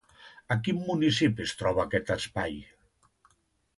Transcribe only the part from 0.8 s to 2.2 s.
municipi es troba, aquest